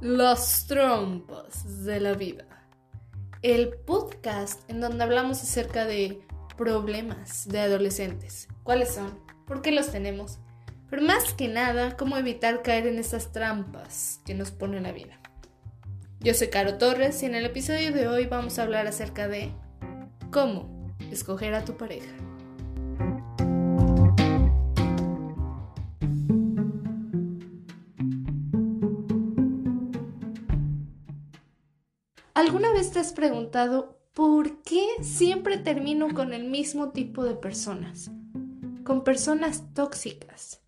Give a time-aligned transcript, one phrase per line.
[0.00, 2.46] Los trompos de la vida.
[3.42, 6.22] El podcast en donde hablamos acerca de
[6.56, 8.48] problemas de adolescentes.
[8.62, 9.18] ¿Cuáles son?
[9.46, 10.38] ¿Por qué los tenemos?
[10.88, 15.20] Pero más que nada, cómo evitar caer en esas trampas que nos pone la vida.
[16.20, 19.52] Yo soy Caro Torres y en el episodio de hoy vamos a hablar acerca de
[20.32, 22.10] cómo escoger a tu pareja.
[32.40, 38.10] ¿Alguna vez te has preguntado por qué siempre termino con el mismo tipo de personas?
[38.82, 40.62] Con personas tóxicas.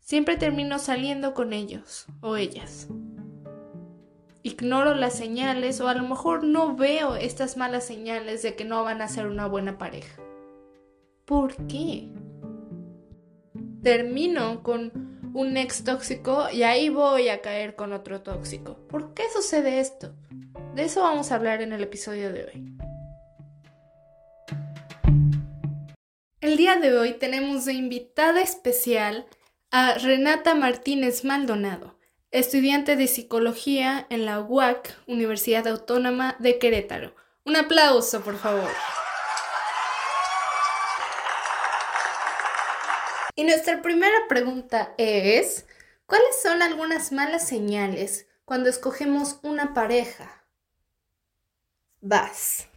[0.00, 2.88] Siempre termino saliendo con ellos o ellas.
[4.42, 8.82] Ignoro las señales o a lo mejor no veo estas malas señales de que no
[8.82, 10.20] van a ser una buena pareja.
[11.24, 12.08] ¿Por qué?
[13.84, 18.74] Termino con un ex tóxico y ahí voy a caer con otro tóxico.
[18.88, 20.12] ¿Por qué sucede esto?
[20.76, 22.76] De eso vamos a hablar en el episodio de hoy.
[26.42, 29.26] El día de hoy tenemos de invitada especial
[29.70, 31.98] a Renata Martínez Maldonado,
[32.30, 37.14] estudiante de psicología en la UAC, Universidad Autónoma de Querétaro.
[37.46, 38.68] Un aplauso, por favor.
[43.34, 45.64] Y nuestra primera pregunta es,
[46.04, 50.36] ¿cuáles son algunas malas señales cuando escogemos una pareja?
[52.08, 52.68] Vas.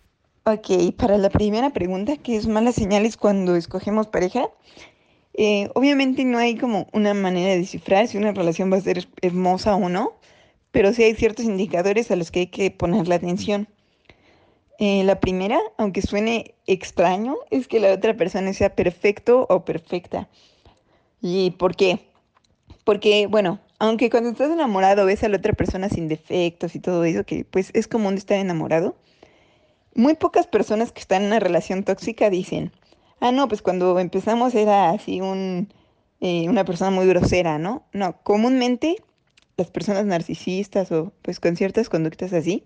[0.44, 4.50] Ok, para la primera pregunta, ¿qué es malas señales cuando escogemos pareja?
[5.36, 9.08] Eh, obviamente no hay como una manera de descifrar si una relación va a ser
[9.22, 10.14] hermosa o no,
[10.72, 13.68] pero sí hay ciertos indicadores a los que hay que poner la atención.
[14.80, 20.28] Eh, la primera, aunque suene extraño, es que la otra persona sea perfecto o perfecta.
[21.22, 22.00] ¿Y por qué?
[22.84, 27.04] Porque, bueno, aunque cuando estás enamorado ves a la otra persona sin defectos y todo
[27.04, 28.96] eso, que pues es común estar enamorado,
[29.96, 32.72] muy pocas personas que están en una relación tóxica dicen,
[33.20, 35.70] ah, no, pues cuando empezamos era así un,
[36.22, 37.86] eh, una persona muy grosera, ¿no?
[37.94, 38.98] No, comúnmente
[39.58, 42.64] las personas narcisistas o pues con ciertas conductas así,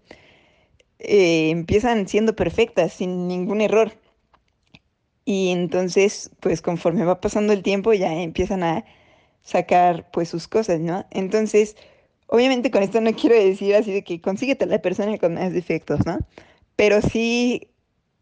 [1.00, 3.94] eh, empiezan siendo perfectas, sin ningún error.
[5.26, 8.86] Y entonces, pues conforme va pasando el tiempo, ya empiezan a
[9.44, 11.06] sacar pues sus cosas, ¿no?
[11.12, 11.76] Entonces,
[12.28, 15.54] obviamente con esto no quiero decir así de que consíguete a la persona con más
[15.54, 16.20] defectos, ¿no?
[16.76, 17.70] Pero sí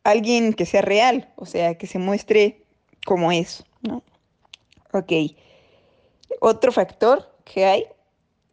[0.03, 2.63] alguien que sea real, o sea, que se muestre
[3.05, 4.03] como es, ¿no?
[4.93, 5.11] Ok.
[6.39, 7.85] Otro factor que hay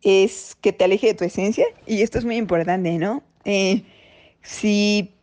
[0.02, 3.22] es que te aleje de tu esencia y esto es muy importante, ¿no?
[3.44, 3.82] Eh,
[4.42, 5.14] si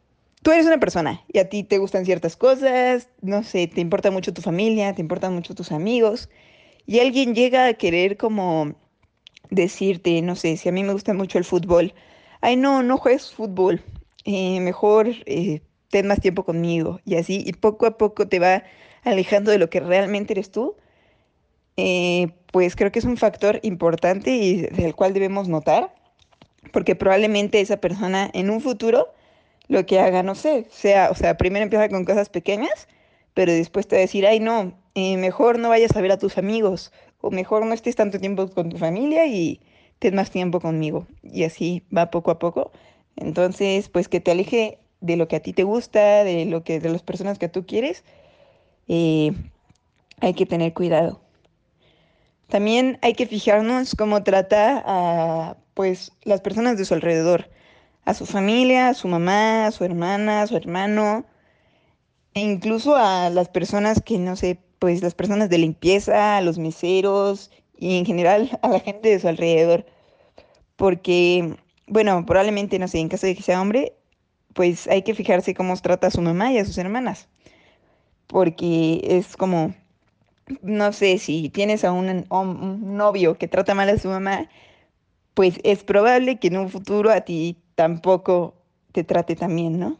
[0.41, 4.11] tú eres una persona y a ti te gustan ciertas cosas, no sé, te importa
[4.11, 6.29] mucho tu familia, te importan mucho tus amigos,
[6.85, 8.75] y alguien llega a querer como
[9.49, 11.93] decirte, no sé, si a mí me gusta mucho el fútbol,
[12.41, 13.81] ay no, no juegues fútbol,
[14.25, 18.63] eh, mejor eh, ten más tiempo conmigo y así, y poco a poco te va
[19.03, 20.75] alejando de lo que realmente eres tú,
[21.77, 25.93] eh, pues creo que es un factor importante y del cual debemos notar,
[26.73, 29.13] porque probablemente esa persona en un futuro
[29.67, 32.87] lo que haga, no sé, sea, o sea, primero empieza con cosas pequeñas,
[33.33, 36.17] pero después te va a decir, ay no, eh, mejor no vayas a ver a
[36.17, 39.59] tus amigos, o mejor no estés tanto tiempo con tu familia y
[39.99, 41.07] ten más tiempo conmigo.
[41.23, 42.71] Y así va poco a poco.
[43.15, 46.79] Entonces, pues que te aleje de lo que a ti te gusta, de lo que,
[46.79, 48.03] de las personas que tú quieres,
[48.87, 49.31] eh,
[50.21, 51.21] hay que tener cuidado.
[52.47, 57.49] También hay que fijarnos cómo trata a pues las personas de su alrededor,
[58.05, 61.25] a su familia, a su mamá, a su hermana, a su hermano,
[62.33, 66.57] e incluso a las personas que no sé, pues las personas de limpieza, a los
[66.57, 69.85] meseros y en general a la gente de su alrededor.
[70.75, 71.55] Porque,
[71.87, 73.93] bueno, probablemente, no sé, en caso de que sea hombre,
[74.53, 77.27] pues hay que fijarse cómo trata a su mamá y a sus hermanas.
[78.27, 79.75] Porque es como,
[80.61, 82.25] no sé, si tienes a un,
[82.97, 84.49] novio que trata mal a su mamá,
[85.33, 88.55] pues es probable que en un futuro a ti tampoco
[88.93, 89.97] te trate tan bien, ¿no?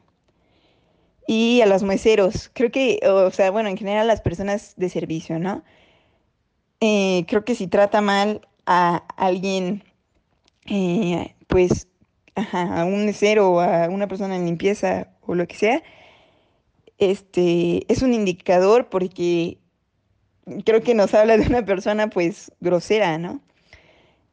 [1.28, 4.90] Y a los meseros, creo que, o sea, bueno, en general a las personas de
[4.90, 5.64] servicio, ¿no?
[6.82, 9.84] Eh, creo que si trata mal a alguien
[10.66, 11.88] eh, pues,
[12.36, 15.84] ajá, a un mesero a una persona en limpieza o lo que sea,
[16.98, 19.60] este, es un indicador porque
[20.64, 23.42] creo que nos habla de una persona pues grosera, ¿no?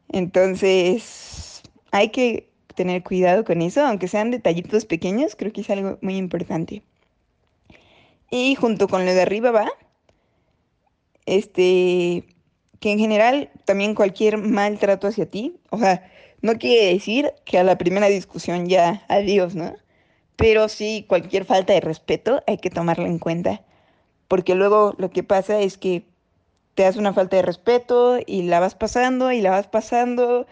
[0.09, 5.97] Entonces, hay que tener cuidado con eso, aunque sean detallitos pequeños, creo que es algo
[6.01, 6.83] muy importante.
[8.29, 9.71] Y junto con lo de arriba va,
[11.25, 12.25] este,
[12.79, 16.09] que en general también cualquier maltrato hacia ti, o sea,
[16.43, 19.73] no quiere decir que a la primera discusión ya adiós, ¿no?
[20.35, 23.61] Pero sí cualquier falta de respeto hay que tomarlo en cuenta,
[24.27, 26.05] porque luego lo que pasa es que
[26.75, 30.45] te hace una falta de respeto y la vas pasando y la vas pasando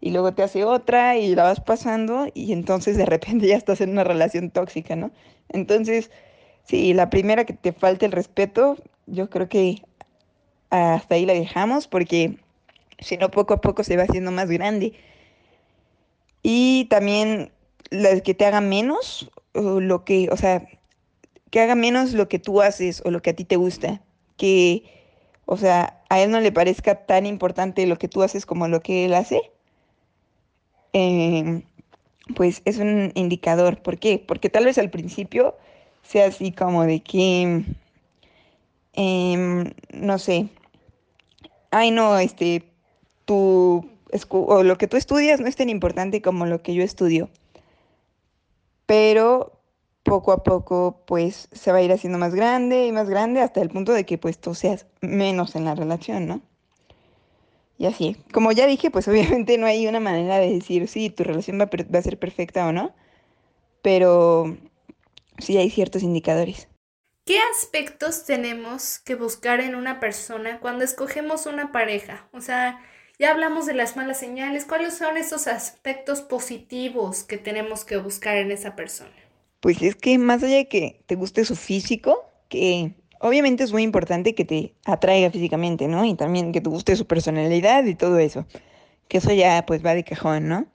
[0.00, 3.80] y luego te hace otra y la vas pasando y entonces de repente ya estás
[3.80, 5.12] en una relación tóxica, ¿no?
[5.48, 6.10] Entonces,
[6.64, 8.76] si la primera que te falte el respeto,
[9.06, 9.82] yo creo que
[10.70, 12.38] hasta ahí la dejamos porque
[12.98, 14.94] si no poco a poco se va haciendo más grande.
[16.48, 17.50] Y también
[17.90, 20.64] las que te hagan menos, lo que, o sea,
[21.50, 24.00] que haga menos lo que tú haces o lo que a ti te gusta.
[24.36, 24.84] Que,
[25.44, 28.80] o sea, a él no le parezca tan importante lo que tú haces como lo
[28.80, 29.50] que él hace.
[30.92, 31.64] Em,
[32.36, 33.82] pues es un indicador.
[33.82, 34.22] ¿Por qué?
[34.24, 35.56] Porque tal vez al principio
[36.04, 37.64] sea así como de que,
[38.92, 40.48] em, no sé,
[41.72, 42.62] ay no, este,
[43.24, 43.95] tu,
[44.30, 47.28] o lo que tú estudias no es tan importante como lo que yo estudio.
[48.86, 49.60] Pero
[50.02, 53.60] poco a poco, pues, se va a ir haciendo más grande y más grande hasta
[53.60, 56.42] el punto de que, pues, tú seas menos en la relación, ¿no?
[57.78, 61.24] Y así, como ya dije, pues obviamente no hay una manera de decir si tu
[61.24, 62.94] relación va, va a ser perfecta o no,
[63.82, 64.56] pero
[65.38, 66.68] sí hay ciertos indicadores.
[67.24, 72.28] ¿Qué aspectos tenemos que buscar en una persona cuando escogemos una pareja?
[72.32, 72.80] O sea,
[73.18, 74.64] ya hablamos de las malas señales.
[74.64, 79.10] ¿Cuáles son esos aspectos positivos que tenemos que buscar en esa persona?
[79.60, 83.82] Pues es que más allá de que te guste su físico, que obviamente es muy
[83.82, 86.04] importante que te atraiga físicamente, ¿no?
[86.04, 88.46] Y también que te guste su personalidad y todo eso.
[89.08, 90.66] Que eso ya pues va de cajón, ¿no?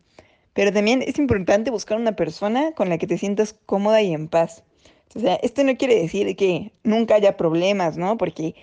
[0.54, 4.28] Pero también es importante buscar una persona con la que te sientas cómoda y en
[4.28, 4.64] paz.
[5.16, 8.18] O sea, esto no quiere decir que nunca haya problemas, ¿no?
[8.18, 8.56] Porque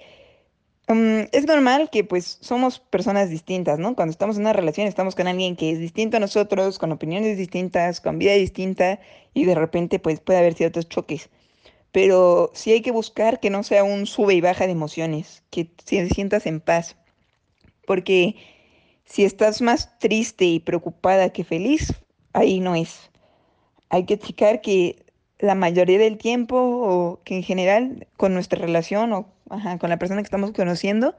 [0.88, 3.94] mm, es normal que pues somos personas distintas, ¿no?
[3.94, 7.36] Cuando estamos en una relación estamos con alguien que es distinto a nosotros, con opiniones
[7.36, 9.00] distintas, con vida distinta
[9.34, 11.30] y de repente pues puede haber ciertos choques.
[11.92, 15.64] Pero sí hay que buscar que no sea un sube y baja de emociones, que
[15.64, 16.96] te sientas en paz.
[17.86, 18.36] Porque
[19.04, 21.94] si estás más triste y preocupada que feliz,
[22.34, 23.10] ahí no es.
[23.88, 25.06] Hay que checar que
[25.38, 29.26] la mayoría del tiempo o que en general con nuestra relación o
[29.78, 31.14] con la persona que estamos conociendo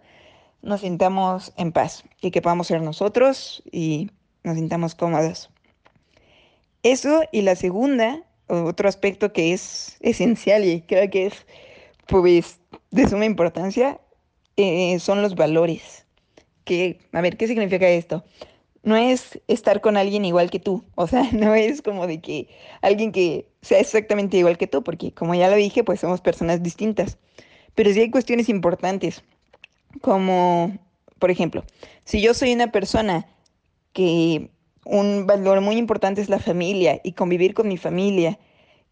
[0.62, 4.12] nos sintamos en paz y que podamos ser nosotros y
[4.44, 5.50] nos sintamos cómodos.
[6.84, 11.46] Eso y la segunda, otro aspecto que es esencial y creo que es
[12.08, 12.60] pues
[12.92, 14.00] de suma importancia,
[14.58, 16.06] eh, son los valores.
[16.66, 18.24] Que, a ver, ¿qué significa esto?
[18.84, 22.50] no es estar con alguien igual que tú, o sea, no es como de que
[22.82, 26.64] alguien que sea exactamente igual que tú, porque como ya lo dije, pues somos personas
[26.64, 27.18] distintas.
[27.76, 29.24] Pero sí hay cuestiones importantes,
[30.02, 30.78] como,
[31.20, 31.64] por ejemplo,
[32.04, 33.28] si yo soy una persona
[33.94, 34.50] que
[34.86, 38.40] un valor muy importante es la familia y convivir con mi familia,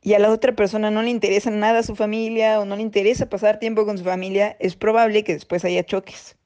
[0.03, 3.29] y a la otra persona no le interesa nada su familia o no le interesa
[3.29, 6.37] pasar tiempo con su familia, es probable que después haya choques.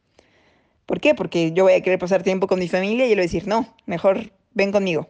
[0.85, 1.15] ¿Por qué?
[1.15, 3.47] Porque yo voy a querer pasar tiempo con mi familia y él va a decir,
[3.47, 5.09] no, mejor ven conmigo.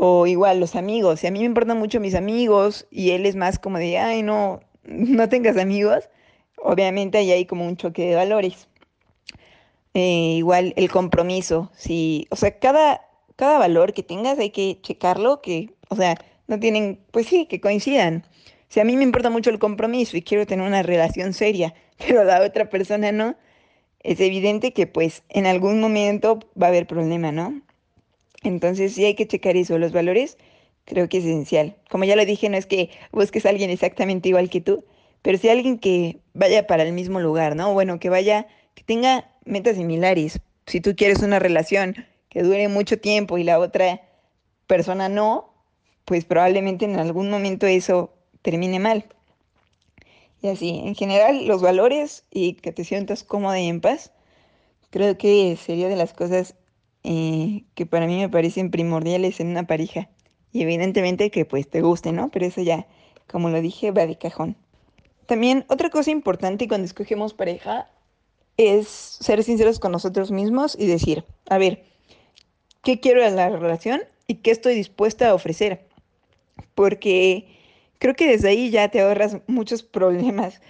[0.00, 3.34] O igual los amigos, si a mí me importan mucho mis amigos y él es
[3.34, 6.08] más como de, ay, no, no tengas amigos,
[6.56, 8.68] obviamente ahí hay como un choque de valores.
[9.94, 13.00] Eh, igual el compromiso, si, o sea, cada,
[13.36, 17.60] cada valor que tengas hay que checarlo, que, o sea, no tienen, pues sí, que
[17.60, 18.24] coincidan.
[18.68, 21.74] Si a mí me importa mucho el compromiso y quiero tener una relación seria,
[22.06, 23.36] pero la otra persona no,
[24.00, 27.62] es evidente que pues en algún momento va a haber problema, ¿no?
[28.42, 30.38] Entonces sí hay que checar eso, los valores
[30.88, 31.76] creo que es esencial.
[31.90, 34.84] Como ya lo dije, no es que busques a alguien exactamente igual que tú,
[35.22, 37.74] pero sí alguien que vaya para el mismo lugar, ¿no?
[37.74, 40.40] Bueno, que vaya, que tenga metas similares.
[40.66, 44.02] Si tú quieres una relación que dure mucho tiempo y la otra
[44.66, 45.52] persona no,
[46.04, 49.04] pues probablemente en algún momento eso termine mal.
[50.40, 54.12] Y así, en general, los valores y que te sientas cómoda y en paz,
[54.90, 56.54] creo que sería de las cosas
[57.10, 60.10] eh, que para mí me parecen primordiales en una pareja.
[60.52, 62.28] Y evidentemente que pues te guste, ¿no?
[62.30, 62.86] Pero eso ya,
[63.26, 64.58] como lo dije, va de cajón.
[65.24, 67.88] También otra cosa importante cuando escogemos pareja
[68.58, 71.82] es ser sinceros con nosotros mismos y decir, a ver,
[72.82, 75.88] qué quiero en la relación y qué estoy dispuesta a ofrecer.
[76.74, 77.48] Porque
[77.98, 80.60] creo que desde ahí ya te ahorras muchos problemas.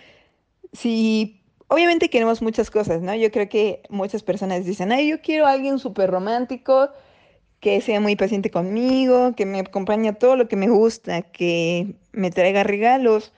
[0.73, 3.15] Si obviamente queremos muchas cosas, ¿no?
[3.15, 6.91] Yo creo que muchas personas dicen, ay, yo quiero a alguien súper romántico,
[7.61, 11.95] que sea muy paciente conmigo, que me acompañe a todo lo que me gusta, que
[12.13, 13.33] me traiga regalos,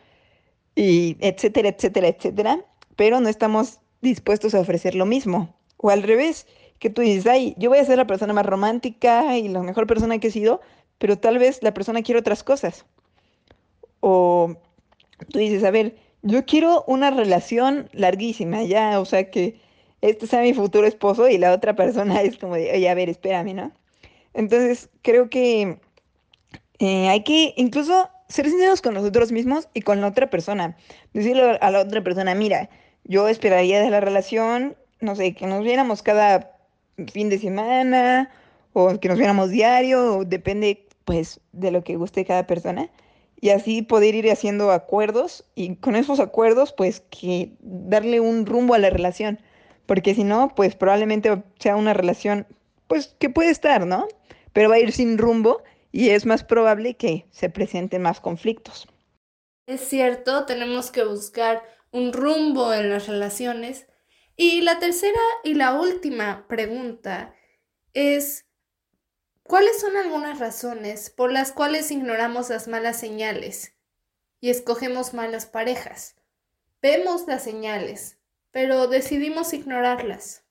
[0.74, 2.64] y etcétera, etcétera, etcétera.
[2.96, 5.54] Pero no estamos dispuestos a ofrecer lo mismo.
[5.76, 6.46] O al revés,
[6.78, 9.86] que tú dices, ay, yo voy a ser la persona más romántica y la mejor
[9.86, 10.60] persona que he sido,
[10.98, 12.86] pero tal vez la persona quiere otras cosas.
[14.00, 14.56] O
[15.30, 19.60] tú dices, a ver, yo quiero una relación larguísima, ya, o sea, que
[20.00, 23.08] este sea mi futuro esposo y la otra persona es como de, oye, a ver,
[23.08, 23.72] espérame, ¿no?
[24.34, 25.78] Entonces, creo que
[26.78, 30.76] eh, hay que incluso ser sinceros con nosotros mismos y con la otra persona.
[31.12, 32.70] Decirle a la otra persona, mira,
[33.04, 36.56] yo esperaría de la relación, no sé, que nos viéramos cada
[37.12, 38.30] fin de semana
[38.72, 42.88] o que nos viéramos diario, o depende pues de lo que guste cada persona.
[43.40, 48.74] Y así poder ir haciendo acuerdos y con esos acuerdos pues que darle un rumbo
[48.74, 49.40] a la relación.
[49.86, 52.46] Porque si no, pues probablemente sea una relación
[52.86, 54.08] pues que puede estar, ¿no?
[54.52, 58.88] Pero va a ir sin rumbo y es más probable que se presenten más conflictos.
[59.66, 63.86] Es cierto, tenemos que buscar un rumbo en las relaciones.
[64.36, 67.34] Y la tercera y la última pregunta
[67.94, 68.46] es,
[69.50, 73.74] ¿cuáles son algunas razones por las cuales ignoramos las malas señales
[74.40, 76.14] y escogemos malas parejas?
[76.80, 78.18] Vemos las señales,
[78.52, 80.44] pero decidimos ignorarlas.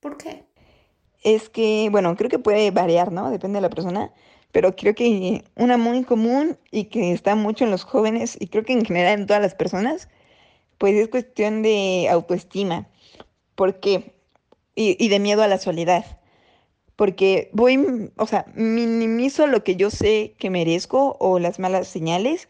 [0.00, 0.44] ¿Por qué?
[1.22, 3.30] Es que, bueno, creo que puede variar, ¿no?
[3.30, 4.12] Depende de la persona
[4.52, 8.64] pero creo que una muy común y que está mucho en los jóvenes y creo
[8.64, 10.08] que en general en todas las personas,
[10.78, 12.88] pues es cuestión de autoestima.
[13.54, 14.14] ¿Por qué?
[14.74, 16.19] Y, y de miedo a la soledad.
[17.00, 22.46] Porque voy, o sea, minimizo lo que yo sé que merezco o las malas señales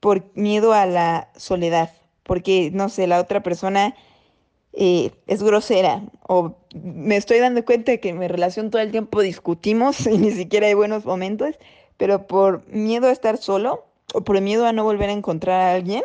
[0.00, 1.92] por miedo a la soledad.
[2.24, 3.94] Porque, no sé, la otra persona
[4.72, 8.90] eh, es grosera o me estoy dando cuenta de que en mi relación todo el
[8.90, 11.54] tiempo discutimos y ni siquiera hay buenos momentos,
[11.98, 15.74] pero por miedo a estar solo o por miedo a no volver a encontrar a
[15.74, 16.02] alguien,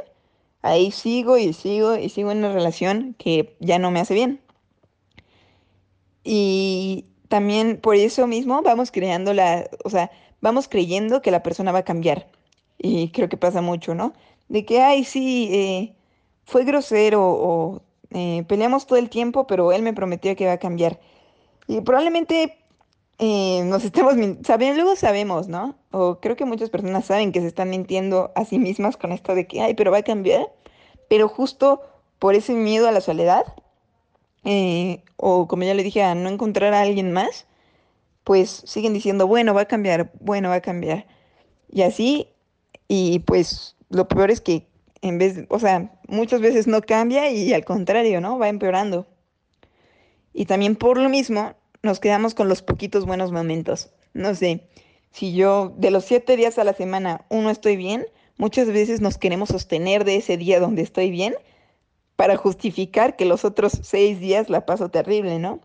[0.62, 4.42] ahí sigo y sigo y sigo en una relación que ya no me hace bien.
[6.24, 11.72] Y también por eso mismo vamos creando la, o sea, vamos creyendo que la persona
[11.72, 12.28] va a cambiar.
[12.78, 14.14] Y creo que pasa mucho, ¿no?
[14.50, 15.96] De que, ay, sí, eh,
[16.46, 17.82] fue grosero o
[18.12, 21.00] eh, peleamos todo el tiempo, pero él me prometió que iba a cambiar.
[21.68, 22.58] Y probablemente
[23.20, 25.76] eh, nos estemos mintiendo, luego sabemos, ¿no?
[25.92, 29.36] O creo que muchas personas saben que se están mintiendo a sí mismas con esto
[29.36, 30.52] de que, ay, pero va a cambiar.
[31.10, 31.82] Pero justo
[32.20, 33.44] por ese miedo a la soledad,
[34.50, 37.46] eh, o como ya le dije, a no encontrar a alguien más,
[38.24, 41.06] pues siguen diciendo, bueno, va a cambiar, bueno, va a cambiar.
[41.70, 42.30] Y así,
[42.88, 44.66] y pues lo peor es que
[45.02, 48.40] en vez, o sea, muchas veces no cambia y al contrario, ¿no?
[48.40, 49.06] Va empeorando.
[50.34, 53.90] Y también por lo mismo nos quedamos con los poquitos buenos momentos.
[54.14, 54.70] No sé,
[55.12, 58.06] si yo de los siete días a la semana uno estoy bien,
[58.38, 61.36] muchas veces nos queremos sostener de ese día donde estoy bien
[62.18, 65.62] para justificar que los otros seis días la paso terrible, ¿no?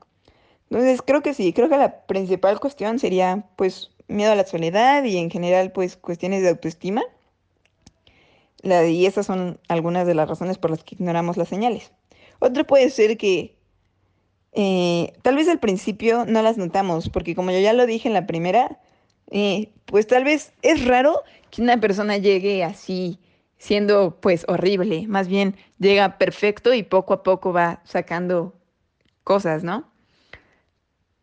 [0.70, 5.02] Entonces creo que sí, creo que la principal cuestión sería pues miedo a la soledad
[5.02, 7.02] y en general pues cuestiones de autoestima
[8.62, 11.90] y esas son algunas de las razones por las que ignoramos las señales.
[12.38, 13.56] Otra puede ser que
[14.52, 18.14] eh, tal vez al principio no las notamos, porque como yo ya lo dije en
[18.14, 18.78] la primera,
[19.30, 23.18] eh, pues tal vez es raro que una persona llegue así
[23.62, 28.54] siendo pues horrible, más bien llega perfecto y poco a poco va sacando
[29.22, 29.88] cosas, ¿no?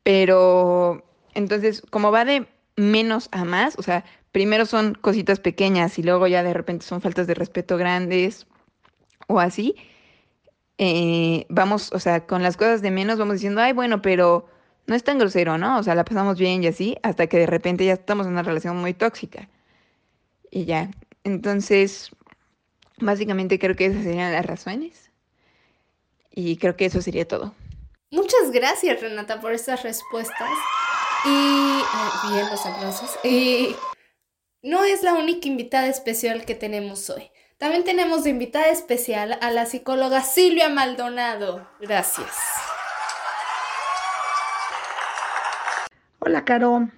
[0.04, 1.04] Pero
[1.34, 6.28] entonces, como va de menos a más, o sea, primero son cositas pequeñas y luego
[6.28, 8.48] ya de repente son faltas de respeto grandes
[9.28, 9.76] o así.
[10.78, 14.48] Eh, vamos, o sea, con las cosas de menos vamos diciendo, ay, bueno, pero
[14.88, 15.78] no es tan grosero, ¿no?
[15.78, 18.44] O sea, la pasamos bien y así, hasta que de repente ya estamos en una
[18.44, 19.50] relación muy tóxica.
[20.52, 20.90] Y ya.
[21.26, 22.12] Entonces,
[23.00, 25.10] básicamente creo que esas serían las razones.
[26.32, 27.54] Y creo que eso sería todo.
[28.12, 30.50] Muchas gracias, Renata, por estas respuestas.
[31.26, 31.82] Y.
[32.32, 33.20] bien, los aplausos.
[33.24, 33.76] Y
[34.62, 37.30] no es la única invitada especial que tenemos hoy.
[37.58, 41.68] También tenemos de invitada especial a la psicóloga Silvia Maldonado.
[41.82, 42.30] Gracias.
[46.20, 46.90] Hola, Caro.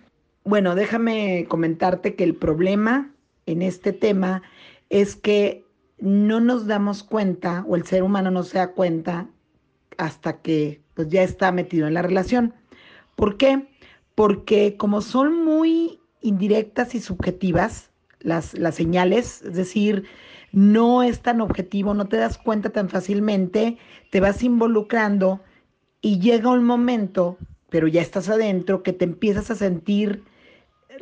[0.44, 3.12] Bueno, déjame comentarte que el problema
[3.46, 4.44] en este tema
[4.90, 5.66] es que
[6.02, 9.28] no nos damos cuenta o el ser humano no se da cuenta
[9.98, 12.54] hasta que pues, ya está metido en la relación.
[13.16, 13.68] ¿Por qué?
[14.16, 17.90] porque como son muy indirectas y subjetivas
[18.20, 20.04] las, las señales, es decir,
[20.52, 23.78] no es tan objetivo, no te das cuenta tan fácilmente,
[24.12, 25.42] te vas involucrando
[26.02, 27.38] y llega un momento,
[27.70, 30.24] pero ya estás adentro, que te empiezas a sentir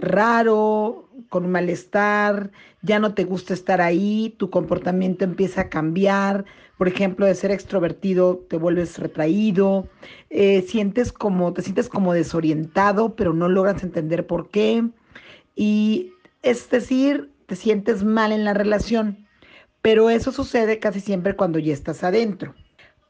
[0.01, 2.51] raro, con malestar,
[2.81, 6.45] ya no te gusta estar ahí, tu comportamiento empieza a cambiar,
[6.77, 9.87] por ejemplo, de ser extrovertido te vuelves retraído,
[10.29, 14.87] eh, sientes como, te sientes como desorientado, pero no logras entender por qué,
[15.55, 19.27] y es decir, te sientes mal en la relación,
[19.81, 22.55] pero eso sucede casi siempre cuando ya estás adentro.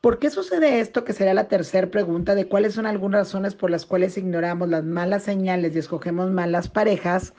[0.01, 1.03] ¿Por qué sucede esto?
[1.03, 4.85] Que será la tercera pregunta de cuáles son algunas razones por las cuales ignoramos las
[4.85, 7.33] malas señales y escogemos malas parejas.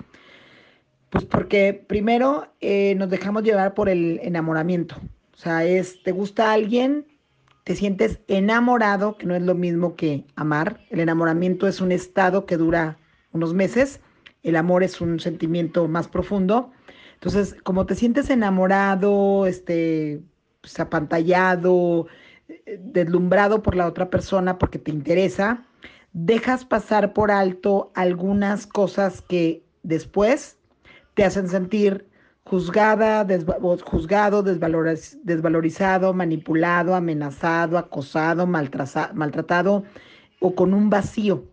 [1.08, 4.96] Pues porque primero eh, nos dejamos llevar por el enamoramiento.
[5.32, 7.06] O sea, es, te gusta alguien,
[7.64, 10.80] te sientes enamorado, que no es lo mismo que amar.
[10.90, 12.98] El enamoramiento es un estado que dura
[13.32, 14.00] unos meses,
[14.42, 16.72] el amor es un sentimiento más profundo.
[17.14, 20.20] Entonces, como te sientes enamorado, este,
[20.60, 22.06] pues, apantallado,
[22.78, 25.64] deslumbrado por la otra persona porque te interesa,
[26.12, 30.58] dejas pasar por alto algunas cosas que después
[31.14, 32.06] te hacen sentir
[32.44, 33.26] juzgada,
[33.84, 39.84] juzgado, desvalorizado, manipulado, amenazado, acosado, maltratado
[40.40, 41.44] o con un vacío.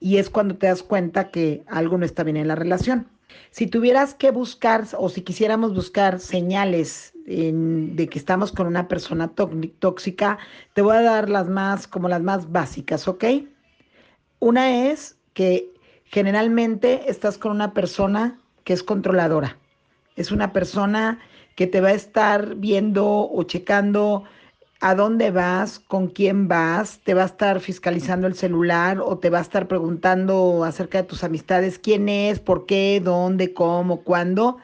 [0.00, 3.06] Y es cuando te das cuenta que algo no está bien en la relación.
[3.50, 9.32] Si tuvieras que buscar o si quisiéramos buscar señales de que estamos con una persona
[9.78, 10.38] tóxica,
[10.74, 13.24] te voy a dar las más, como las más básicas, ¿ok?
[14.40, 15.72] Una es que
[16.04, 19.58] generalmente estás con una persona que es controladora.
[20.16, 21.20] Es una persona
[21.56, 24.24] que te va a estar viendo o checando
[24.82, 29.30] a dónde vas, con quién vas, te va a estar fiscalizando el celular o te
[29.30, 34.58] va a estar preguntando acerca de tus amistades, quién es, por qué, dónde, cómo, cuándo,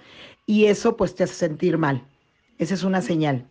[0.44, 2.02] y eso pues te hace sentir mal.
[2.58, 3.46] Esa es una señal.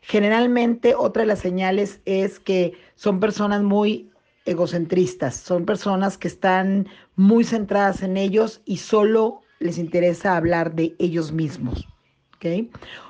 [0.00, 4.10] Generalmente otra de las señales es que son personas muy
[4.46, 10.94] egocentristas, son personas que están muy centradas en ellos y solo les interesa hablar de
[10.98, 11.86] ellos mismos.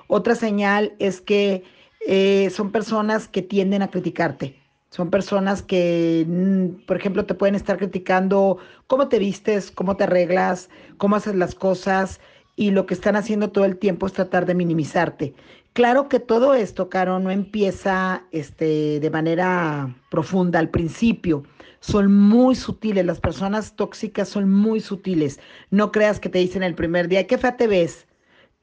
[0.09, 1.63] Otra señal es que
[2.07, 4.57] eh, son personas que tienden a criticarte.
[4.91, 10.05] Son personas que, mm, por ejemplo, te pueden estar criticando cómo te vistes, cómo te
[10.05, 12.21] arreglas, cómo haces las cosas
[12.57, 15.35] y lo que están haciendo todo el tiempo es tratar de minimizarte.
[15.75, 21.45] Claro que todo esto, Caro, no empieza este, de manera profunda al principio.
[21.81, 25.39] Son muy sutiles, las personas tóxicas son muy sutiles.
[25.71, 28.09] No creas que te dicen el primer día, ¿qué fea te ves?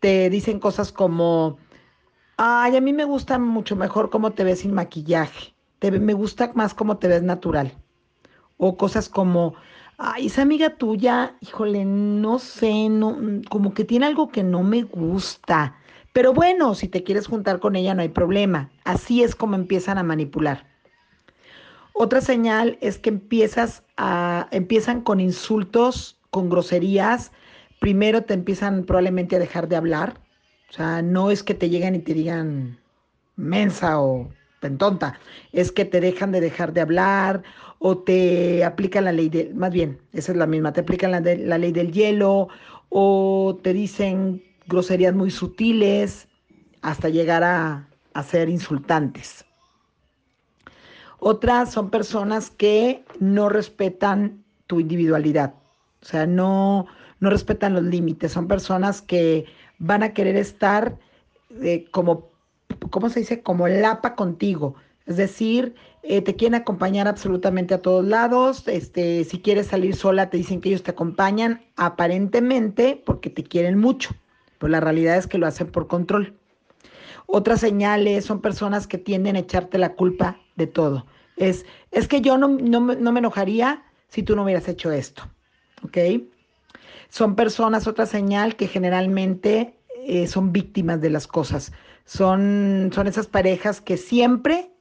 [0.01, 1.57] Te dicen cosas como,
[2.37, 5.53] ay, a mí me gusta mucho mejor cómo te ves sin maquillaje.
[5.81, 7.73] me gusta más cómo te ves natural.
[8.57, 9.55] O cosas como,
[9.97, 13.17] Ay, esa amiga tuya, híjole, no sé, no,
[13.49, 15.77] como que tiene algo que no me gusta.
[16.11, 18.71] Pero bueno, si te quieres juntar con ella no hay problema.
[18.83, 20.67] Así es como empiezan a manipular.
[21.93, 27.31] Otra señal es que empiezas a, empiezan con insultos, con groserías.
[27.79, 30.19] Primero te empiezan probablemente a dejar de hablar.
[30.75, 32.77] Sea, no es que te lleguen y te digan
[33.37, 35.17] mensa o pentonta,
[35.53, 37.43] es que te dejan de dejar de hablar
[37.79, 41.21] o te aplican la ley del, más bien, esa es la misma, te aplican la,
[41.21, 42.49] la ley del hielo
[42.89, 46.27] o te dicen groserías muy sutiles
[46.81, 49.45] hasta llegar a, a ser insultantes.
[51.19, 55.53] Otras son personas que no respetan tu individualidad,
[56.01, 56.85] o sea, no,
[57.21, 59.45] no respetan los límites, son personas que
[59.79, 60.97] van a querer estar
[61.61, 62.29] eh, como,
[62.89, 63.41] ¿cómo se dice?
[63.41, 68.67] Como lapa contigo, es decir, eh, te quieren acompañar absolutamente a todos lados.
[68.67, 73.77] Este, si quieres salir sola, te dicen que ellos te acompañan aparentemente porque te quieren
[73.77, 74.15] mucho.
[74.57, 76.37] Pero la realidad es que lo hacen por control.
[77.27, 81.05] Otras señales son personas que tienden a echarte la culpa de todo.
[81.37, 85.23] Es, es que yo no, no, no me enojaría si tú no hubieras hecho esto.
[85.83, 85.97] ¿Ok?
[87.09, 91.71] Son personas, otra señal, que generalmente eh, son víctimas de las cosas.
[92.05, 94.71] Son, son esas parejas que siempre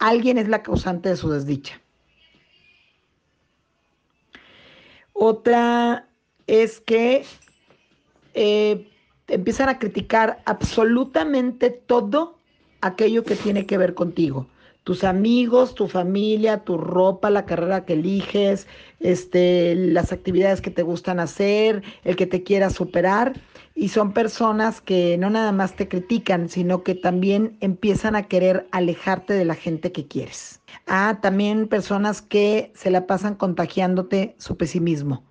[0.00, 1.78] Alguien es la causante de su desdicha.
[5.12, 6.08] Otra
[6.46, 7.26] es que
[8.32, 8.88] eh,
[9.28, 12.38] empiezan a criticar absolutamente todo
[12.80, 14.46] aquello que tiene que ver contigo.
[14.90, 18.66] Tus amigos, tu familia, tu ropa, la carrera que eliges,
[18.98, 23.34] este, las actividades que te gustan hacer, el que te quiera superar.
[23.76, 28.66] Y son personas que no nada más te critican, sino que también empiezan a querer
[28.72, 30.60] alejarte de la gente que quieres.
[30.88, 35.22] Ah, también personas que se la pasan contagiándote su pesimismo.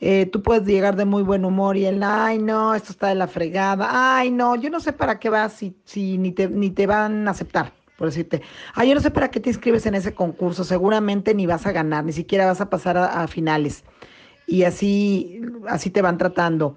[0.00, 3.14] Eh, tú puedes llegar de muy buen humor y él, ay, no, esto está de
[3.14, 6.70] la fregada, ay, no, yo no sé para qué vas si, si ni, te, ni
[6.72, 7.72] te van a aceptar
[8.08, 8.42] decirte,
[8.74, 11.72] ay, yo no sé para qué te inscribes en ese concurso, seguramente ni vas a
[11.72, 13.84] ganar, ni siquiera vas a pasar a, finales.
[14.46, 16.76] Y así, así te van tratando.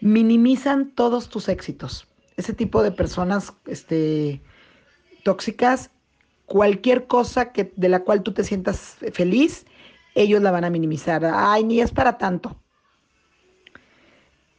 [0.00, 2.06] Minimizan todos tus éxitos.
[2.36, 4.42] Ese tipo de personas este,
[5.24, 5.90] tóxicas,
[6.44, 9.66] cualquier cosa que, de la cual tú te sientas feliz,
[10.14, 11.24] ellos la van a minimizar.
[11.24, 12.56] Ay, ni es para tanto.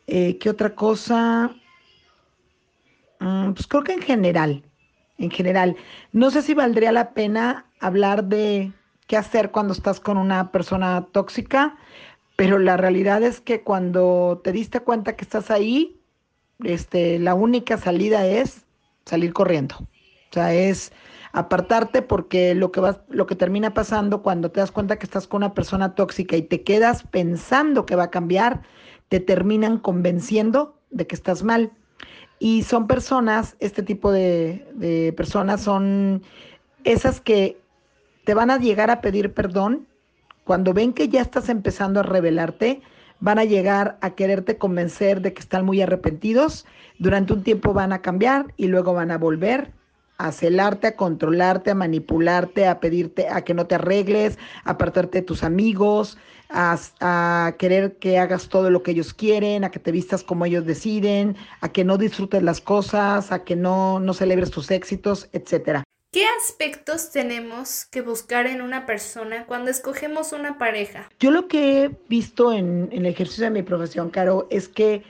[0.08, 1.56] Eh, ¿Qué otra cosa?
[3.20, 4.64] Mm, pues creo que en general,
[5.18, 5.76] en general.
[6.12, 8.72] No sé si valdría la pena hablar de
[9.08, 11.78] qué hacer cuando estás con una persona tóxica,
[12.36, 16.00] pero la realidad es que cuando te diste cuenta que estás ahí,
[16.64, 18.66] este, la única salida es
[19.06, 19.76] salir corriendo.
[19.78, 20.92] O sea, es
[21.32, 25.28] apartarte porque lo que va, lo que termina pasando cuando te das cuenta que estás
[25.28, 28.64] con una persona tóxica y te quedas pensando que va a cambiar,
[29.10, 31.72] te terminan convenciendo de que estás mal.
[32.40, 36.22] Y son personas, este tipo de, personas son
[36.84, 37.58] esas que
[38.26, 39.88] te van a llegar a pedir perdón
[40.44, 42.82] cuando ven que ya estás empezando a rebelarte,
[43.20, 46.66] van a llegar a quererte convencer de que están muy arrepentidos,
[47.00, 49.74] durante un tiempo van a cambiar y luego van a volver
[50.18, 55.20] a celarte, a controlarte, a manipularte, a pedirte a que no te arregles, a apartarte
[55.20, 56.18] de tus amigos,
[56.50, 60.66] a, querer que hagas todo lo que ellos quieren, a que te vistas como ellos
[60.66, 65.84] deciden, a que no disfrutes las cosas, a que no, no celebres tus éxitos, etcétera.
[66.12, 71.10] ¿Qué aspectos tenemos que buscar en una persona cuando escogemos una pareja?
[71.20, 75.04] Yo lo que he visto en, en el ejercicio de mi profesión, Caro, es que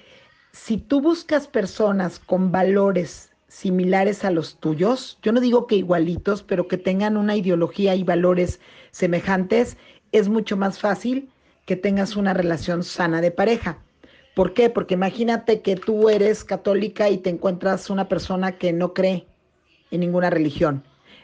[0.51, 6.43] si tú buscas personas con valores similares a los tuyos, yo no digo que igualitos,
[6.43, 8.59] pero que tengan una ideología y valores
[8.91, 9.77] semejantes,
[10.17, 11.29] es mucho más fácil
[11.65, 13.79] que tengas una relación sana de pareja.
[14.35, 14.69] ¿Por qué?
[14.69, 19.25] Porque imagínate que tú eres católica y te encuentras una persona que no cree
[19.91, 20.83] en ninguna religión.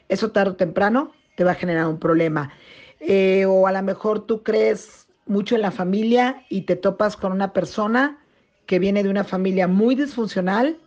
[0.10, 2.52] Eso tarde o temprano te va a generar un problema.
[3.00, 7.32] Eh, o a lo mejor tú crees mucho en la familia y te topas con
[7.32, 8.20] una persona
[8.66, 10.78] que viene de una familia muy disfuncional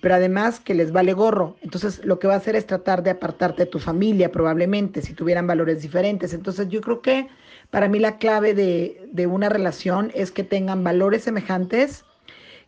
[0.00, 1.56] pero además que les vale gorro.
[1.60, 5.12] Entonces lo que va a hacer es tratar de apartarte de tu familia probablemente, si
[5.14, 6.32] tuvieran valores diferentes.
[6.32, 7.28] Entonces yo creo que
[7.70, 12.04] para mí la clave de, de una relación es que tengan valores semejantes,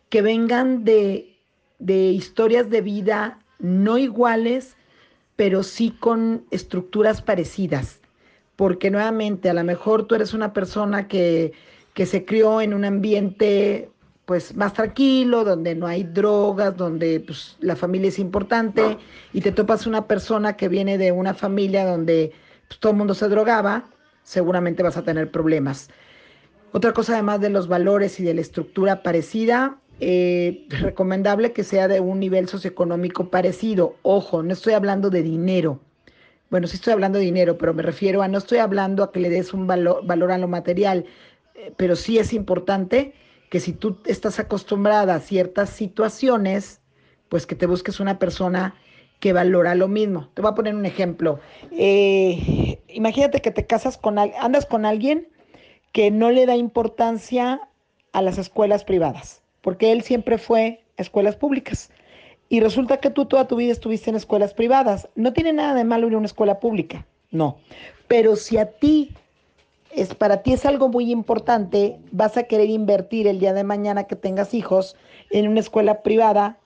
[0.09, 1.37] que vengan de,
[1.79, 4.75] de historias de vida no iguales,
[5.35, 7.99] pero sí con estructuras parecidas.
[8.55, 11.53] Porque nuevamente, a lo mejor tú eres una persona que,
[11.93, 13.89] que se crió en un ambiente
[14.25, 18.97] pues más tranquilo, donde no hay drogas, donde pues, la familia es importante
[19.33, 22.31] y te topas una persona que viene de una familia donde
[22.67, 23.85] pues, todo el mundo se drogaba,
[24.23, 25.89] seguramente vas a tener problemas.
[26.71, 31.87] Otra cosa además de los valores y de la estructura parecida, eh, recomendable que sea
[31.87, 33.95] de un nivel socioeconómico parecido.
[34.01, 35.79] Ojo, no estoy hablando de dinero.
[36.49, 39.19] Bueno, sí estoy hablando de dinero, pero me refiero a no estoy hablando a que
[39.19, 41.05] le des un valor, valor a lo material,
[41.55, 43.13] eh, pero sí es importante
[43.49, 46.81] que si tú estás acostumbrada a ciertas situaciones,
[47.29, 48.75] pues que te busques una persona
[49.23, 50.27] que valora lo mismo.
[50.33, 51.39] Te voy a poner un ejemplo.
[51.71, 55.29] Eh, imagínate que te casas con, andas con alguien
[55.93, 57.69] que no le da importancia
[58.11, 61.89] a las escuelas privadas, porque él siempre fue a escuelas públicas.
[62.49, 65.07] Y resulta que tú toda tu vida estuviste en escuelas privadas.
[65.15, 67.59] No tiene nada de malo ir a una escuela pública, no.
[68.09, 69.13] Pero si a ti
[69.89, 74.03] es, para ti es algo muy importante, vas a querer invertir el día de mañana
[74.03, 74.97] que tengas hijos
[75.29, 76.57] en una escuela privada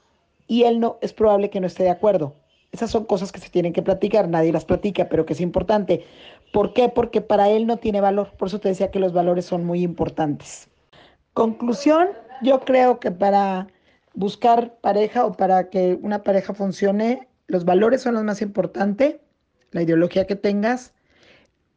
[0.48, 2.34] y él no, es probable que no esté de acuerdo.
[2.78, 6.06] Esas son cosas que se tienen que platicar, nadie las platica, pero que es importante.
[6.54, 6.90] ¿Por qué?
[6.90, 8.34] Porque para él no tiene valor.
[8.38, 10.70] Por eso te decía que los valores son muy importantes.
[11.34, 12.10] Conclusión,
[12.44, 13.66] yo creo que para
[14.14, 19.16] buscar pareja o para que una pareja funcione, los valores son los más importantes,
[19.72, 20.94] la ideología que tengas,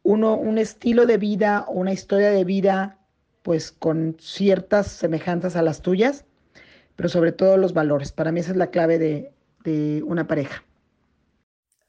[0.03, 2.99] uno, un estilo de vida o una historia de vida
[3.41, 6.25] pues con ciertas semejanzas a las tuyas,
[6.95, 8.11] pero sobre todo los valores.
[8.11, 9.33] Para mí esa es la clave de,
[9.63, 10.63] de una pareja.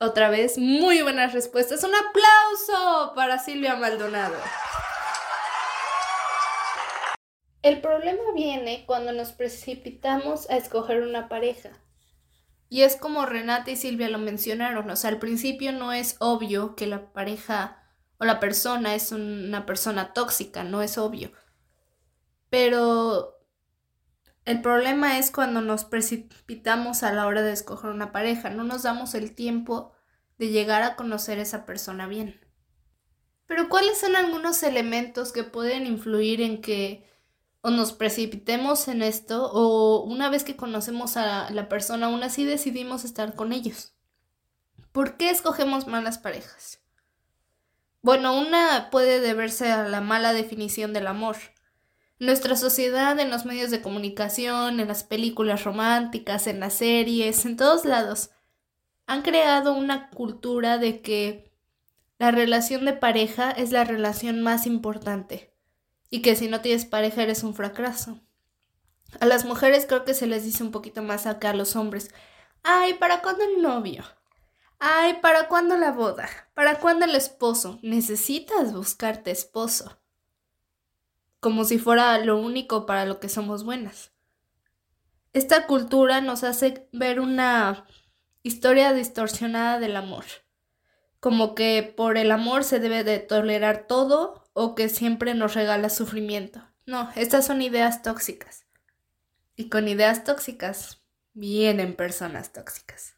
[0.03, 1.85] Otra vez, muy buenas respuestas.
[1.85, 4.35] Un aplauso para Silvia Maldonado.
[7.63, 11.71] El problema viene cuando nos precipitamos a escoger una pareja.
[12.69, 16.75] Y es como Renata y Silvia lo mencionaron, o sea, al principio no es obvio
[16.75, 17.85] que la pareja
[18.19, 21.31] o la persona es una persona tóxica, no es obvio.
[22.51, 23.39] Pero
[24.45, 28.83] el problema es cuando nos precipitamos a la hora de escoger una pareja, no nos
[28.83, 29.92] damos el tiempo
[30.43, 32.41] de llegar a conocer a esa persona bien.
[33.47, 37.09] Pero ¿cuáles son algunos elementos que pueden influir en que
[37.61, 42.45] o nos precipitemos en esto o una vez que conocemos a la persona aún así
[42.45, 43.95] decidimos estar con ellos.
[44.91, 46.81] ¿Por qué escogemos malas parejas?
[48.03, 51.37] Bueno, una puede deberse a la mala definición del amor.
[52.19, 57.57] nuestra sociedad, en los medios de comunicación, en las películas románticas, en las series, en
[57.57, 58.31] todos lados,
[59.07, 61.53] han creado una cultura de que
[62.19, 65.53] la relación de pareja es la relación más importante
[66.09, 68.21] y que si no tienes pareja eres un fracaso.
[69.21, 72.11] A las mujeres creo que se les dice un poquito más acá a los hombres.
[72.63, 74.05] Ay, ¿para cuándo el novio?
[74.79, 76.29] Ay, ¿para cuándo la boda?
[76.55, 77.79] ¿Para cuándo el esposo?
[77.83, 79.99] Necesitas buscarte esposo.
[81.41, 84.13] Como si fuera lo único para lo que somos buenas.
[85.33, 87.87] Esta cultura nos hace ver una
[88.43, 90.25] historia distorsionada del amor.
[91.21, 95.89] Como que por el amor se debe de tolerar todo o que siempre nos regala
[95.89, 96.63] sufrimiento.
[96.87, 98.65] No, estas son ideas tóxicas.
[99.55, 101.03] Y con ideas tóxicas
[101.33, 103.15] vienen personas tóxicas.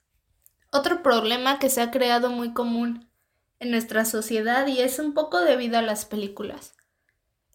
[0.70, 3.08] Otro problema que se ha creado muy común
[3.60, 6.74] en nuestra sociedad y es un poco debido a las películas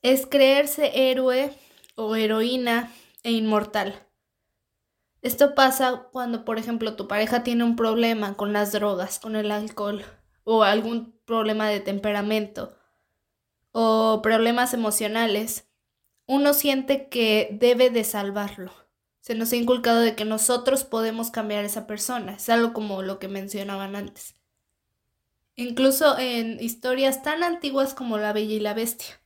[0.02, 1.54] es creerse héroe
[1.96, 2.92] o heroína
[3.24, 4.02] e inmortal.
[5.22, 9.52] Esto pasa cuando, por ejemplo, tu pareja tiene un problema con las drogas, con el
[9.52, 10.04] alcohol
[10.44, 12.76] o algún problema de temperamento
[13.72, 15.68] o problemas emocionales,
[16.26, 18.72] uno siente que debe de salvarlo.
[19.20, 22.34] Se nos ha inculcado de que nosotros podemos cambiar a esa persona.
[22.34, 24.36] Es algo como lo que mencionaban antes.
[25.56, 29.22] Incluso en historias tan antiguas como La Bella y la Bestia.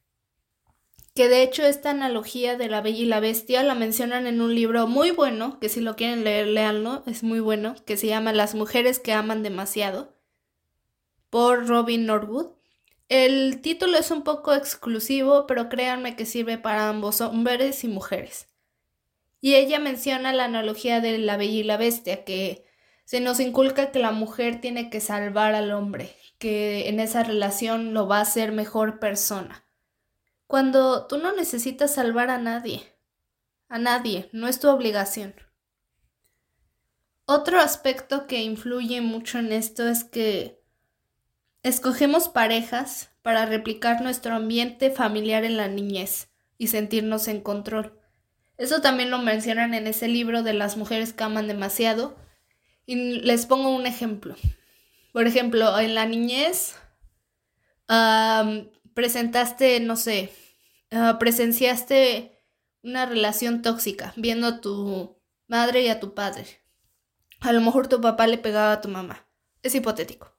[1.15, 4.55] Que de hecho esta analogía de La Bella y la Bestia la mencionan en un
[4.55, 8.33] libro muy bueno, que si lo quieren leer, leanlo, es muy bueno, que se llama
[8.33, 10.15] Las mujeres que aman demasiado,
[11.29, 12.47] por Robin Norwood.
[13.09, 18.47] El título es un poco exclusivo, pero créanme que sirve para ambos hombres y mujeres.
[19.39, 22.65] Y ella menciona la analogía de la bella y la bestia, que
[23.05, 27.93] se nos inculca que la mujer tiene que salvar al hombre, que en esa relación
[27.93, 29.63] lo va a hacer mejor persona.
[30.53, 32.83] Cuando tú no necesitas salvar a nadie,
[33.69, 35.33] a nadie, no es tu obligación.
[37.25, 40.63] Otro aspecto que influye mucho en esto es que
[41.63, 47.99] Escogemos parejas para replicar nuestro ambiente familiar en la niñez y sentirnos en control.
[48.59, 52.15] Eso también lo mencionan en ese libro de las mujeres que aman demasiado.
[52.85, 54.35] Y les pongo un ejemplo.
[55.13, 56.75] Por ejemplo, en la niñez
[58.93, 60.31] presentaste, no sé,
[60.93, 62.41] ah, presenciaste
[62.83, 66.45] una relación tóxica viendo a tu madre y a tu padre.
[67.39, 69.27] A lo mejor tu papá le pegaba a tu mamá.
[69.61, 70.33] Es hipotético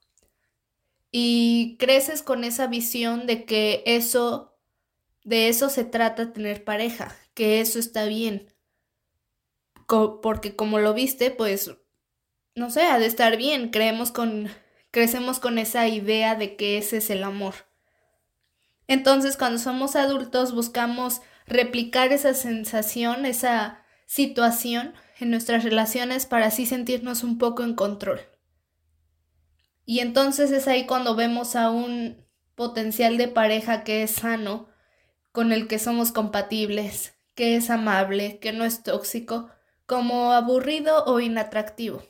[1.16, 4.58] y creces con esa visión de que eso,
[5.22, 8.52] de eso se trata tener pareja, que eso está bien.
[9.86, 11.70] porque como lo viste, pues,
[12.56, 13.70] no sé, ha de estar bien.
[13.70, 14.48] Creemos con,
[14.90, 17.54] crecemos con esa idea de que ese es el amor.
[18.86, 26.66] Entonces, cuando somos adultos, buscamos replicar esa sensación, esa situación en nuestras relaciones para así
[26.66, 28.20] sentirnos un poco en control.
[29.86, 34.68] Y entonces es ahí cuando vemos a un potencial de pareja que es sano,
[35.32, 39.50] con el que somos compatibles, que es amable, que no es tóxico,
[39.86, 42.02] como aburrido o inatractivo.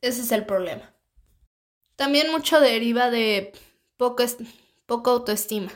[0.00, 0.94] Ese es el problema.
[1.96, 3.52] También mucho deriva de
[3.96, 4.24] poco,
[4.88, 5.70] poco autoestima.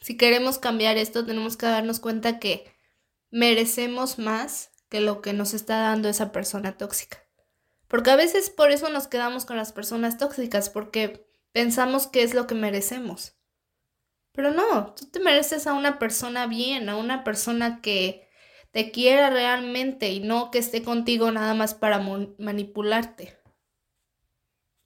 [0.00, 2.72] Si queremos cambiar esto, tenemos que darnos cuenta que
[3.30, 7.18] merecemos más que lo que nos está dando esa persona tóxica.
[7.88, 12.32] Porque a veces por eso nos quedamos con las personas tóxicas, porque pensamos que es
[12.32, 13.34] lo que merecemos.
[14.30, 18.28] Pero no, tú te mereces a una persona bien, a una persona que
[18.70, 21.98] te quiera realmente y no que esté contigo nada más para
[22.38, 23.36] manipularte.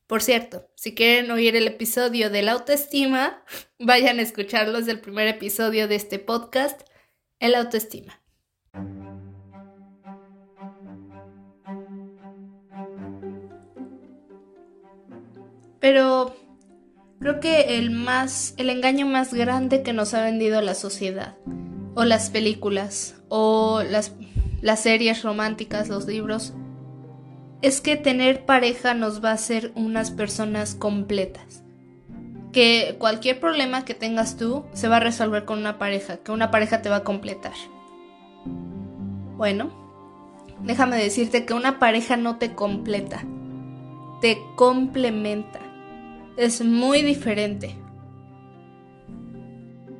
[0.08, 3.44] Por cierto, si quieren oír el episodio de la autoestima,
[3.78, 6.80] vayan a escucharlo, es el primer episodio de este podcast,
[7.38, 8.18] el autoestima.
[15.78, 16.34] Pero
[17.20, 21.36] creo que el más, el engaño más grande que nos ha vendido la sociedad,
[21.94, 24.14] o las películas, o las,
[24.62, 26.54] las series románticas, los libros,
[27.60, 31.62] es que tener pareja nos va a hacer unas personas completas.
[32.52, 36.50] Que cualquier problema que tengas tú se va a resolver con una pareja, que una
[36.50, 37.52] pareja te va a completar.
[39.36, 39.70] Bueno,
[40.62, 43.24] déjame decirte que una pareja no te completa,
[44.20, 45.60] te complementa.
[46.36, 47.76] Es muy diferente.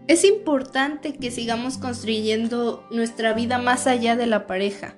[0.07, 4.95] Es importante que sigamos construyendo nuestra vida más allá de la pareja.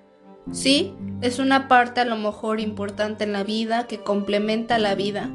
[0.52, 5.30] Sí, es una parte a lo mejor importante en la vida que complementa la vida,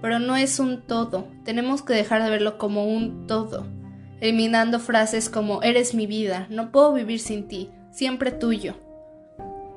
[0.00, 1.28] pero no es un todo.
[1.44, 3.66] Tenemos que dejar de verlo como un todo,
[4.20, 8.74] eliminando frases como eres mi vida, no puedo vivir sin ti, siempre tuyo,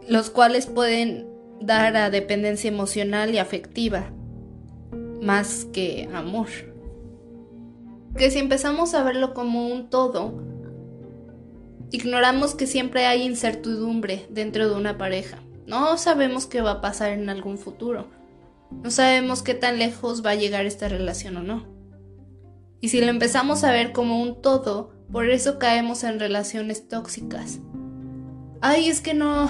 [0.08, 1.28] los cuales pueden
[1.60, 4.12] dar a dependencia emocional y afectiva,
[5.22, 6.48] más que amor.
[8.16, 10.47] Que si empezamos a verlo como un todo,
[11.92, 15.40] Ignoramos que siempre hay incertidumbre dentro de una pareja.
[15.66, 18.08] No sabemos qué va a pasar en algún futuro.
[18.84, 21.66] No sabemos qué tan lejos va a llegar esta relación o no.
[22.82, 27.60] Y si lo empezamos a ver como un todo, por eso caemos en relaciones tóxicas.
[28.62, 29.50] Ay, es que no,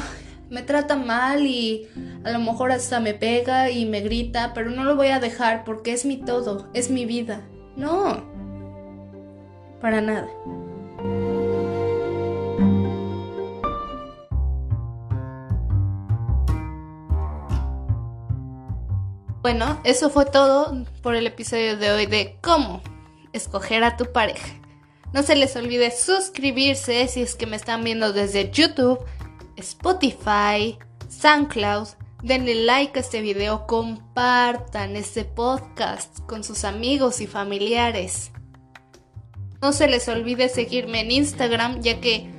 [0.50, 1.88] me trata mal y
[2.24, 5.64] a lo mejor hasta me pega y me grita, pero no lo voy a dejar
[5.64, 7.48] porque es mi todo, es mi vida.
[7.76, 8.24] No,
[9.82, 10.30] para nada.
[19.48, 22.82] Bueno, eso fue todo por el episodio de hoy de cómo
[23.32, 24.46] escoger a tu pareja.
[25.14, 29.00] No se les olvide suscribirse si es que me están viendo desde YouTube,
[29.56, 31.88] Spotify, SoundCloud.
[32.24, 38.34] Denle like a este video, compartan este podcast con sus amigos y familiares.
[39.62, 42.30] No se les olvide seguirme en Instagram ya que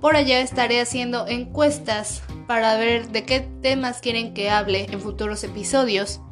[0.00, 5.44] por allá estaré haciendo encuestas para ver de qué temas quieren que hable en futuros
[5.44, 6.22] episodios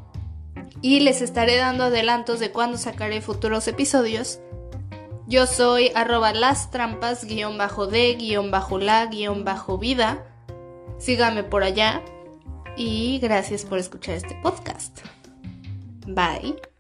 [0.85, 4.41] y les estaré dando adelantos de cuándo sacaré futuros episodios.
[5.27, 10.27] Yo soy arroba las trampas guion bajo de guion bajo la guion bajo vida.
[10.99, 12.03] Sígame por allá
[12.77, 15.01] y gracias por escuchar este podcast.
[16.07, 16.74] Bye.